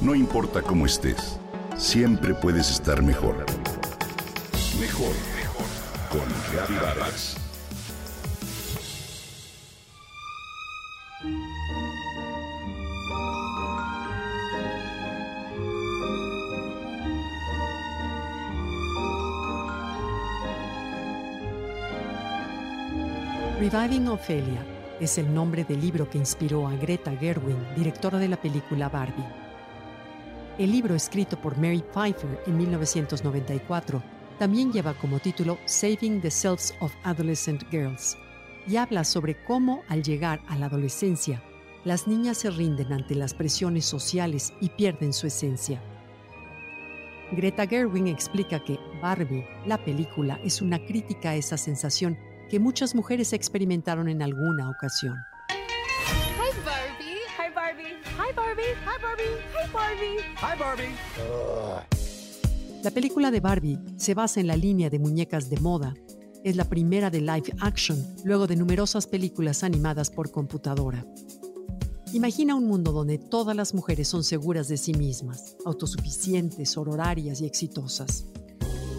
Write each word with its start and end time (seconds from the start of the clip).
No 0.00 0.14
importa 0.14 0.62
cómo 0.62 0.86
estés, 0.86 1.38
siempre 1.76 2.32
puedes 2.32 2.70
estar 2.70 3.02
mejor. 3.02 3.44
Mejor, 4.80 5.12
mejor. 5.36 5.66
Con 6.08 6.76
Vargas. 6.80 7.36
Reviving 23.60 24.08
Ophelia 24.08 24.64
es 24.98 25.18
el 25.18 25.34
nombre 25.34 25.64
del 25.64 25.82
libro 25.82 26.08
que 26.08 26.16
inspiró 26.16 26.66
a 26.66 26.74
Greta 26.76 27.14
Gerwig, 27.14 27.74
directora 27.76 28.18
de 28.18 28.28
la 28.28 28.38
película 28.38 28.88
Barbie. 28.88 29.49
El 30.60 30.72
libro, 30.72 30.94
escrito 30.94 31.40
por 31.40 31.56
Mary 31.56 31.82
Pfeiffer 31.94 32.42
en 32.46 32.58
1994, 32.58 34.02
también 34.38 34.70
lleva 34.70 34.92
como 34.92 35.18
título 35.18 35.56
Saving 35.64 36.20
the 36.20 36.30
Selves 36.30 36.74
of 36.80 36.92
Adolescent 37.02 37.62
Girls 37.70 38.14
y 38.66 38.76
habla 38.76 39.04
sobre 39.04 39.42
cómo 39.44 39.82
al 39.88 40.02
llegar 40.02 40.42
a 40.48 40.58
la 40.58 40.66
adolescencia, 40.66 41.42
las 41.84 42.06
niñas 42.06 42.36
se 42.36 42.50
rinden 42.50 42.92
ante 42.92 43.14
las 43.14 43.32
presiones 43.32 43.86
sociales 43.86 44.52
y 44.60 44.68
pierden 44.68 45.14
su 45.14 45.28
esencia. 45.28 45.80
Greta 47.32 47.66
Gerwig 47.66 48.08
explica 48.08 48.62
que 48.62 48.78
Barbie, 49.00 49.46
la 49.64 49.82
película, 49.82 50.38
es 50.44 50.60
una 50.60 50.78
crítica 50.84 51.30
a 51.30 51.36
esa 51.36 51.56
sensación 51.56 52.18
que 52.50 52.60
muchas 52.60 52.94
mujeres 52.94 53.32
experimentaron 53.32 54.10
en 54.10 54.20
alguna 54.20 54.68
ocasión. 54.68 55.16
Barbie. 57.70 57.94
Hi 58.18 58.32
Barbie. 58.34 58.62
Hi 58.84 58.98
Barbie. 59.00 59.22
Hi 59.54 59.72
Barbie. 59.72 60.16
Hi 60.36 60.58
Barbie. 60.58 60.96
Hi 61.12 61.38
Barbie. 61.38 62.82
La 62.82 62.90
película 62.90 63.30
de 63.30 63.38
Barbie 63.40 63.78
se 63.96 64.14
basa 64.14 64.40
en 64.40 64.48
la 64.48 64.56
línea 64.56 64.90
de 64.90 64.98
muñecas 64.98 65.50
de 65.50 65.60
moda. 65.60 65.94
Es 66.42 66.56
la 66.56 66.64
primera 66.64 67.10
de 67.10 67.20
live 67.20 67.54
action, 67.60 68.04
luego 68.24 68.48
de 68.48 68.56
numerosas 68.56 69.06
películas 69.06 69.62
animadas 69.62 70.10
por 70.10 70.32
computadora. 70.32 71.06
Imagina 72.12 72.56
un 72.56 72.66
mundo 72.66 72.90
donde 72.90 73.18
todas 73.18 73.54
las 73.54 73.72
mujeres 73.72 74.08
son 74.08 74.24
seguras 74.24 74.66
de 74.66 74.76
sí 74.76 74.92
mismas, 74.94 75.56
autosuficientes, 75.64 76.76
horarias 76.76 77.40
y 77.40 77.46
exitosas. 77.46 78.26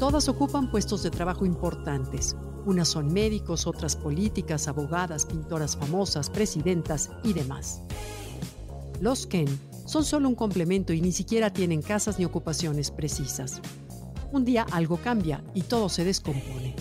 Todas 0.00 0.28
ocupan 0.28 0.72
puestos 0.72 1.04
de 1.04 1.10
trabajo 1.10 1.46
importantes, 1.46 2.34
unas 2.64 2.88
son 2.88 3.12
médicos, 3.12 3.68
otras 3.68 3.94
políticas, 3.94 4.66
abogadas, 4.66 5.24
pintoras 5.24 5.76
famosas, 5.76 6.30
presidentas 6.30 7.10
y 7.22 7.32
demás. 7.32 7.82
Los 9.00 9.26
Ken 9.26 9.46
son 9.84 10.04
solo 10.04 10.28
un 10.28 10.34
complemento 10.34 10.92
y 10.92 11.00
ni 11.00 11.12
siquiera 11.12 11.52
tienen 11.52 11.82
casas 11.82 12.18
ni 12.18 12.24
ocupaciones 12.24 12.90
precisas. 12.90 13.60
Un 14.32 14.44
día 14.44 14.66
algo 14.72 14.96
cambia 14.96 15.44
y 15.54 15.62
todo 15.62 15.88
se 15.88 16.04
descompone. 16.04 16.74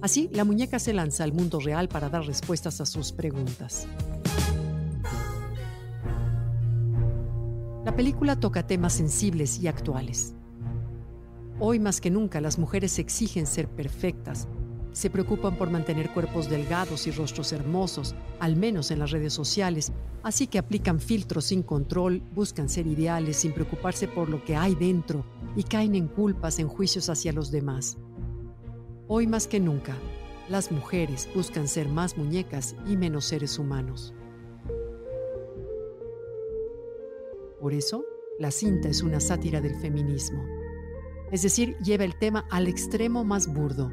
Así, 0.00 0.28
la 0.32 0.44
muñeca 0.44 0.78
se 0.78 0.92
lanza 0.92 1.24
al 1.24 1.32
mundo 1.32 1.58
real 1.58 1.88
para 1.88 2.08
dar 2.08 2.24
respuestas 2.24 2.80
a 2.80 2.86
sus 2.86 3.12
preguntas. 3.12 3.88
La 7.84 7.96
película 7.96 8.38
toca 8.38 8.66
temas 8.66 8.92
sensibles 8.92 9.58
y 9.58 9.66
actuales. 9.66 10.34
Hoy 11.58 11.80
más 11.80 12.00
que 12.00 12.10
nunca 12.10 12.40
las 12.40 12.58
mujeres 12.58 12.98
exigen 12.98 13.46
ser 13.46 13.68
perfectas, 13.68 14.46
se 14.98 15.10
preocupan 15.10 15.54
por 15.54 15.70
mantener 15.70 16.10
cuerpos 16.10 16.50
delgados 16.50 17.06
y 17.06 17.12
rostros 17.12 17.52
hermosos, 17.52 18.16
al 18.40 18.56
menos 18.56 18.90
en 18.90 18.98
las 18.98 19.12
redes 19.12 19.32
sociales, 19.32 19.92
así 20.24 20.48
que 20.48 20.58
aplican 20.58 20.98
filtros 20.98 21.44
sin 21.44 21.62
control, 21.62 22.20
buscan 22.34 22.68
ser 22.68 22.88
ideales 22.88 23.36
sin 23.36 23.52
preocuparse 23.52 24.08
por 24.08 24.28
lo 24.28 24.42
que 24.44 24.56
hay 24.56 24.74
dentro 24.74 25.24
y 25.54 25.62
caen 25.62 25.94
en 25.94 26.08
culpas, 26.08 26.58
en 26.58 26.66
juicios 26.66 27.08
hacia 27.10 27.32
los 27.32 27.52
demás. 27.52 27.96
Hoy 29.06 29.28
más 29.28 29.46
que 29.46 29.60
nunca, 29.60 29.94
las 30.48 30.72
mujeres 30.72 31.28
buscan 31.32 31.68
ser 31.68 31.88
más 31.88 32.18
muñecas 32.18 32.74
y 32.84 32.96
menos 32.96 33.24
seres 33.24 33.56
humanos. 33.60 34.12
Por 37.60 37.72
eso, 37.72 38.04
la 38.40 38.50
cinta 38.50 38.88
es 38.88 39.04
una 39.04 39.20
sátira 39.20 39.60
del 39.60 39.76
feminismo. 39.76 40.44
Es 41.30 41.42
decir, 41.42 41.76
lleva 41.84 42.02
el 42.02 42.18
tema 42.18 42.46
al 42.50 42.66
extremo 42.66 43.22
más 43.22 43.46
burdo, 43.46 43.92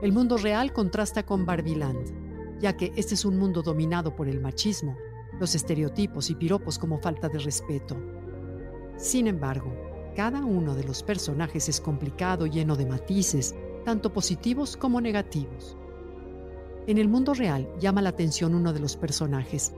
el 0.00 0.12
mundo 0.12 0.36
real 0.36 0.72
contrasta 0.72 1.26
con 1.26 1.44
Barbiland, 1.44 2.60
ya 2.60 2.76
que 2.76 2.92
este 2.94 3.14
es 3.14 3.24
un 3.24 3.36
mundo 3.36 3.62
dominado 3.62 4.14
por 4.14 4.28
el 4.28 4.40
machismo, 4.40 4.96
los 5.40 5.56
estereotipos 5.56 6.30
y 6.30 6.36
piropos 6.36 6.78
como 6.78 6.98
falta 6.98 7.28
de 7.28 7.40
respeto. 7.40 7.96
Sin 8.96 9.26
embargo, 9.26 9.72
cada 10.14 10.44
uno 10.44 10.76
de 10.76 10.84
los 10.84 11.02
personajes 11.02 11.68
es 11.68 11.80
complicado, 11.80 12.46
lleno 12.46 12.76
de 12.76 12.86
matices, 12.86 13.56
tanto 13.84 14.12
positivos 14.12 14.76
como 14.76 15.00
negativos. 15.00 15.76
En 16.86 16.98
el 16.98 17.08
mundo 17.08 17.34
real 17.34 17.68
llama 17.80 18.00
la 18.00 18.10
atención 18.10 18.54
uno 18.54 18.72
de 18.72 18.80
los 18.80 18.96
personajes, 18.96 19.72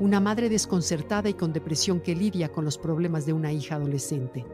una 0.00 0.18
madre 0.18 0.48
desconcertada 0.48 1.28
y 1.28 1.34
con 1.34 1.52
depresión 1.52 2.00
que 2.00 2.14
lidia 2.14 2.50
con 2.50 2.64
los 2.64 2.78
problemas 2.78 3.26
de 3.26 3.34
una 3.34 3.52
hija 3.52 3.76
adolescente. 3.76 4.44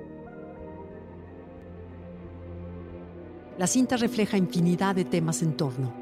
La 3.59 3.67
cinta 3.67 3.99
refleja 3.99 4.39
infinidad 4.39 4.95
de 4.95 5.05
temas 5.05 5.43
en 5.43 5.59
torno, 5.59 5.93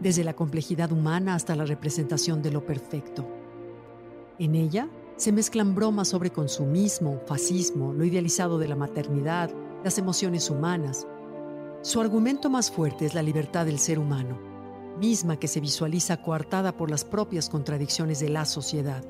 desde 0.00 0.22
la 0.22 0.34
complejidad 0.34 0.92
humana 0.92 1.34
hasta 1.34 1.56
la 1.56 1.64
representación 1.64 2.42
de 2.42 2.52
lo 2.52 2.64
perfecto. 2.64 3.26
En 4.38 4.54
ella 4.54 4.88
se 5.16 5.32
mezclan 5.32 5.74
bromas 5.74 6.08
sobre 6.08 6.30
consumismo, 6.30 7.20
fascismo, 7.26 7.92
lo 7.92 8.04
idealizado 8.04 8.58
de 8.58 8.68
la 8.68 8.76
maternidad, 8.76 9.50
las 9.82 9.98
emociones 9.98 10.48
humanas. 10.48 11.08
Su 11.82 12.00
argumento 12.00 12.50
más 12.50 12.70
fuerte 12.70 13.04
es 13.04 13.14
la 13.14 13.22
libertad 13.22 13.66
del 13.66 13.80
ser 13.80 13.98
humano, 13.98 14.38
misma 15.00 15.40
que 15.40 15.48
se 15.48 15.60
visualiza 15.60 16.22
coartada 16.22 16.76
por 16.76 16.88
las 16.88 17.04
propias 17.04 17.48
contradicciones 17.48 18.20
de 18.20 18.28
la 18.28 18.44
sociedad. 18.44 19.04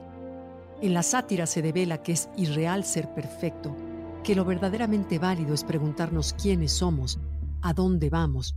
En 0.81 0.95
la 0.95 1.03
sátira 1.03 1.47
se 1.47 1.61
devela 1.61 2.03
que 2.03 2.13
es 2.13 2.31
irreal 2.39 2.85
ser 2.85 3.13
perfecto, 3.13 3.77
que 4.25 4.35
lo 4.35 4.47
verdaderamente 4.47 5.19
válido 5.19 5.53
es 5.53 5.63
preguntarnos 5.63 6.33
quiénes 6.33 6.73
somos 6.73 7.19
a 7.67 7.75
dónde 7.75 8.11
vamos 8.11 8.57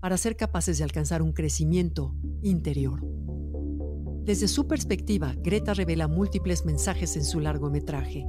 para 0.00 0.16
ser 0.16 0.34
capaces 0.34 0.78
de 0.78 0.84
alcanzar 0.84 1.20
un 1.20 1.32
crecimiento 1.32 2.14
interior. 2.42 3.06
Desde 4.24 4.48
su 4.48 4.66
perspectiva, 4.66 5.34
Greta 5.36 5.74
revela 5.74 6.08
múltiples 6.08 6.64
mensajes 6.64 7.18
en 7.18 7.24
su 7.24 7.40
largometraje. 7.40 8.24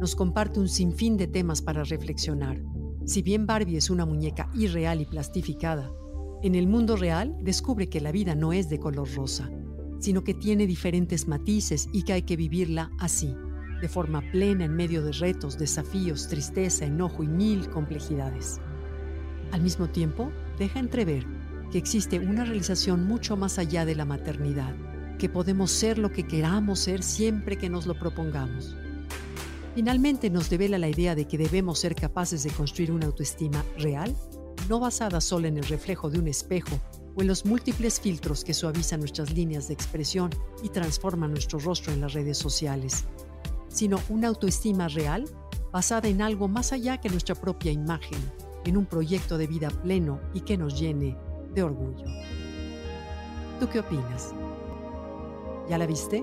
Nos 0.00 0.16
comparte 0.16 0.58
un 0.58 0.70
sinfín 0.70 1.18
de 1.18 1.26
temas 1.26 1.60
para 1.60 1.84
reflexionar. 1.84 2.62
Si 3.04 3.20
bien 3.20 3.46
Barbie 3.46 3.76
es 3.76 3.90
una 3.90 4.06
muñeca 4.06 4.50
irreal 4.54 5.02
y 5.02 5.04
plastificada, 5.04 5.92
en 6.42 6.54
el 6.54 6.66
mundo 6.66 6.96
real 6.96 7.36
descubre 7.42 7.90
que 7.90 8.00
la 8.00 8.10
vida 8.10 8.34
no 8.34 8.54
es 8.54 8.70
de 8.70 8.78
color 8.78 9.14
rosa, 9.14 9.50
sino 9.98 10.24
que 10.24 10.32
tiene 10.32 10.66
diferentes 10.66 11.28
matices 11.28 11.90
y 11.92 12.04
que 12.04 12.14
hay 12.14 12.22
que 12.22 12.36
vivirla 12.36 12.90
así, 12.98 13.34
de 13.82 13.88
forma 13.88 14.22
plena 14.32 14.64
en 14.64 14.74
medio 14.74 15.02
de 15.02 15.12
retos, 15.12 15.58
desafíos, 15.58 16.26
tristeza, 16.26 16.86
enojo 16.86 17.22
y 17.22 17.28
mil 17.28 17.68
complejidades. 17.68 18.62
Al 19.52 19.62
mismo 19.62 19.88
tiempo, 19.88 20.30
deja 20.58 20.78
entrever 20.78 21.26
que 21.70 21.78
existe 21.78 22.18
una 22.18 22.44
realización 22.44 23.06
mucho 23.06 23.36
más 23.36 23.58
allá 23.58 23.84
de 23.84 23.94
la 23.94 24.04
maternidad, 24.04 24.74
que 25.18 25.28
podemos 25.28 25.70
ser 25.70 25.98
lo 25.98 26.12
que 26.12 26.26
queramos 26.26 26.78
ser 26.78 27.02
siempre 27.02 27.58
que 27.58 27.68
nos 27.68 27.86
lo 27.86 27.98
propongamos. 27.98 28.76
Finalmente 29.74 30.30
nos 30.30 30.50
devela 30.50 30.78
la 30.78 30.88
idea 30.88 31.14
de 31.14 31.26
que 31.26 31.38
debemos 31.38 31.78
ser 31.78 31.94
capaces 31.94 32.42
de 32.42 32.50
construir 32.50 32.90
una 32.90 33.06
autoestima 33.06 33.64
real, 33.78 34.14
no 34.68 34.80
basada 34.80 35.20
solo 35.20 35.46
en 35.46 35.56
el 35.56 35.64
reflejo 35.64 36.10
de 36.10 36.18
un 36.18 36.28
espejo 36.28 36.80
o 37.14 37.22
en 37.22 37.28
los 37.28 37.46
múltiples 37.46 38.00
filtros 38.00 38.44
que 38.44 38.54
suavizan 38.54 39.00
nuestras 39.00 39.32
líneas 39.32 39.68
de 39.68 39.74
expresión 39.74 40.30
y 40.62 40.68
transforman 40.68 41.30
nuestro 41.30 41.58
rostro 41.58 41.92
en 41.92 42.00
las 42.00 42.12
redes 42.12 42.38
sociales, 42.38 43.04
sino 43.68 44.00
una 44.08 44.28
autoestima 44.28 44.88
real 44.88 45.24
basada 45.72 46.08
en 46.08 46.22
algo 46.22 46.48
más 46.48 46.72
allá 46.72 46.98
que 46.98 47.08
nuestra 47.08 47.34
propia 47.34 47.72
imagen, 47.72 48.18
en 48.68 48.76
un 48.76 48.84
proyecto 48.84 49.38
de 49.38 49.46
vida 49.46 49.70
pleno 49.70 50.20
y 50.34 50.42
que 50.42 50.58
nos 50.58 50.78
llene 50.78 51.16
de 51.54 51.62
orgullo. 51.62 52.04
¿Tú 53.58 53.66
qué 53.70 53.80
opinas? 53.80 54.34
¿Ya 55.70 55.78
la 55.78 55.86
viste? 55.86 56.22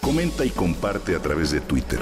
Comenta 0.00 0.44
y 0.44 0.50
comparte 0.50 1.14
a 1.14 1.22
través 1.22 1.52
de 1.52 1.60
Twitter. 1.60 2.00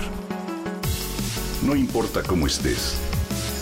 No 1.63 1.77
importa 1.77 2.23
cómo 2.23 2.47
estés 2.47 3.08